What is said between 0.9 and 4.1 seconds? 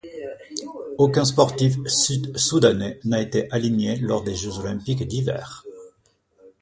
Aucun sportif sud-soudanais n'a été aligné